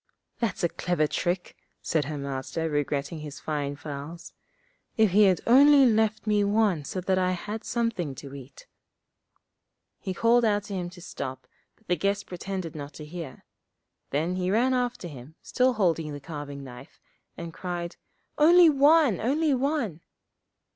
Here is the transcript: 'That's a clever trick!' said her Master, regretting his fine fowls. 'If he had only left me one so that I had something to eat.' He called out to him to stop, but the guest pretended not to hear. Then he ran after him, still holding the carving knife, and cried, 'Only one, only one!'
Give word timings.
'That's 0.39 0.63
a 0.63 0.69
clever 0.69 1.05
trick!' 1.05 1.55
said 1.79 2.05
her 2.05 2.17
Master, 2.17 2.67
regretting 2.67 3.19
his 3.19 3.39
fine 3.39 3.75
fowls. 3.75 4.33
'If 4.97 5.11
he 5.11 5.25
had 5.25 5.41
only 5.45 5.85
left 5.85 6.25
me 6.25 6.43
one 6.43 6.83
so 6.85 7.01
that 7.01 7.19
I 7.19 7.33
had 7.33 7.63
something 7.63 8.15
to 8.15 8.33
eat.' 8.33 8.65
He 9.99 10.15
called 10.15 10.43
out 10.43 10.63
to 10.63 10.73
him 10.73 10.89
to 10.89 11.01
stop, 11.03 11.45
but 11.75 11.85
the 11.85 11.95
guest 11.95 12.25
pretended 12.25 12.75
not 12.75 12.95
to 12.95 13.05
hear. 13.05 13.45
Then 14.09 14.37
he 14.37 14.49
ran 14.49 14.73
after 14.73 15.07
him, 15.07 15.35
still 15.43 15.73
holding 15.73 16.13
the 16.13 16.19
carving 16.19 16.63
knife, 16.63 16.99
and 17.37 17.53
cried, 17.53 17.97
'Only 18.39 18.71
one, 18.71 19.19
only 19.21 19.53
one!' 19.53 20.01